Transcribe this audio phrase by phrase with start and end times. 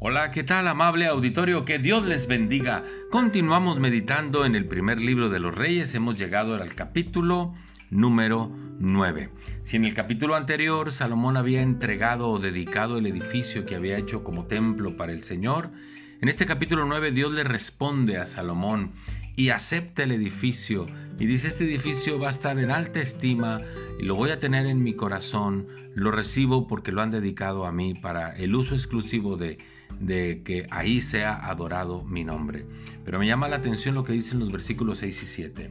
[0.00, 1.64] Hola, ¿qué tal amable auditorio?
[1.64, 2.84] Que Dios les bendiga.
[3.10, 5.92] Continuamos meditando en el primer libro de los reyes.
[5.92, 7.52] Hemos llegado al capítulo
[7.90, 8.48] número
[8.78, 9.30] 9.
[9.62, 14.22] Si en el capítulo anterior Salomón había entregado o dedicado el edificio que había hecho
[14.22, 15.72] como templo para el Señor,
[16.20, 18.92] en este capítulo 9 Dios le responde a Salomón
[19.38, 23.60] y acepta el edificio y dice este edificio va a estar en alta estima
[24.00, 27.70] y lo voy a tener en mi corazón, lo recibo porque lo han dedicado a
[27.70, 29.58] mí para el uso exclusivo de,
[30.00, 32.66] de que ahí sea adorado mi nombre.
[33.04, 35.70] Pero me llama la atención lo que dicen los versículos 6 y 7.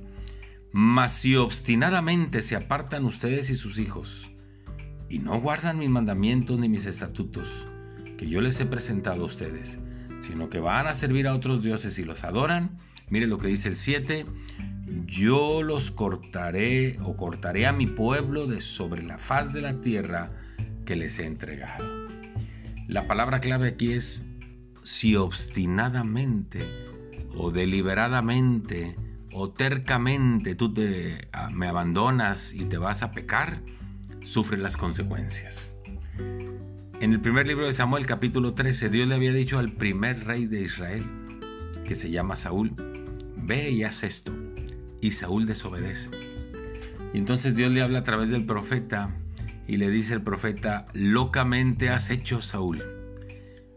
[0.72, 4.32] Mas si obstinadamente se apartan ustedes y sus hijos,
[5.10, 7.68] y no guardan mis mandamientos ni mis estatutos,
[8.18, 9.78] que yo les he presentado a ustedes,
[10.22, 12.78] sino que van a servir a otros dioses y los adoran,
[13.10, 14.26] mire lo que dice el 7,
[15.06, 20.32] yo los cortaré o cortaré a mi pueblo de sobre la faz de la tierra
[20.86, 21.86] que les he entregado.
[22.88, 24.26] La palabra clave aquí es
[24.84, 26.62] si obstinadamente
[27.36, 28.96] o deliberadamente
[29.34, 33.62] o tercamente tú te, ah, me abandonas y te vas a pecar,
[34.24, 35.70] sufre las consecuencias.
[37.00, 40.48] En el primer libro de Samuel capítulo 13, Dios le había dicho al primer rey
[40.48, 41.06] de Israel,
[41.86, 42.74] que se llama Saúl,
[43.44, 44.34] ve y haz esto.
[45.02, 46.10] Y Saúl desobedece.
[47.14, 49.16] Y entonces Dios le habla a través del profeta
[49.68, 52.84] y le dice al profeta, locamente has hecho Saúl,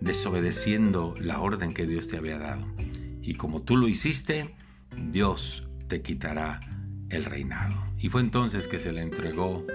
[0.00, 2.66] desobedeciendo la orden que Dios te había dado.
[3.22, 4.54] Y como tú lo hiciste,
[5.10, 6.60] Dios te quitará
[7.10, 7.76] el reinado.
[7.98, 9.66] Y fue entonces que se le entregó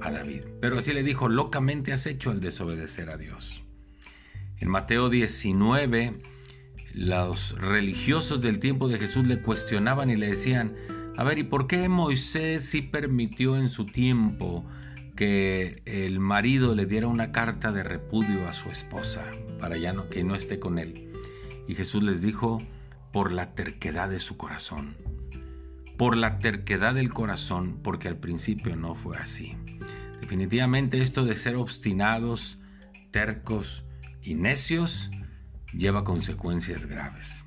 [0.00, 0.44] a David.
[0.60, 3.62] Pero así le dijo, locamente has hecho al desobedecer a Dios.
[4.58, 6.12] En Mateo 19,
[6.94, 10.74] los religiosos del tiempo de Jesús le cuestionaban y le decían,
[11.16, 14.64] a ver, ¿y por qué Moisés sí permitió en su tiempo
[15.16, 19.24] que el marido le diera una carta de repudio a su esposa
[19.60, 21.12] para ya no, que no esté con él?
[21.68, 22.62] Y Jesús les dijo,
[23.12, 24.96] por la terquedad de su corazón.
[25.96, 29.54] Por la terquedad del corazón, porque al principio no fue así.
[30.20, 32.58] Definitivamente esto de ser obstinados,
[33.10, 33.84] tercos
[34.22, 35.10] y necios
[35.72, 37.44] lleva consecuencias graves.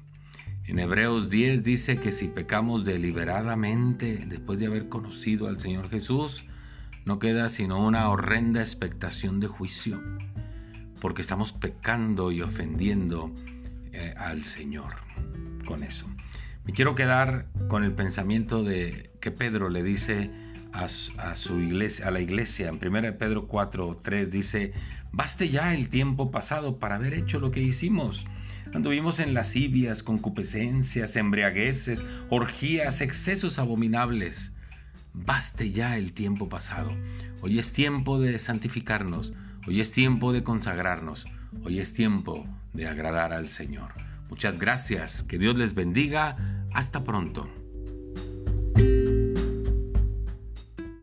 [0.66, 6.46] En Hebreos 10 dice que si pecamos deliberadamente después de haber conocido al Señor Jesús,
[7.06, 10.02] no queda sino una horrenda expectación de juicio,
[11.00, 13.31] porque estamos pecando y ofendiendo
[13.94, 14.96] eh, al Señor
[15.66, 16.08] con eso.
[16.64, 20.31] Me quiero quedar con el pensamiento de que Pedro le dice
[20.75, 24.74] a, su iglesia, a la iglesia, en 1 Pedro 4, 3 dice,
[25.12, 28.25] baste ya el tiempo pasado para haber hecho lo que hicimos.
[28.74, 34.53] Anduvimos en lascivias, concupiscencias, embriagueces, orgías, excesos abominables.
[35.14, 36.91] Baste ya el tiempo pasado.
[37.41, 39.31] Hoy es tiempo de santificarnos.
[39.66, 41.25] Hoy es tiempo de consagrarnos.
[41.64, 43.94] Hoy es tiempo de agradar al Señor.
[44.30, 45.24] Muchas gracias.
[45.24, 46.35] Que Dios les bendiga.
[46.74, 47.50] Hasta pronto.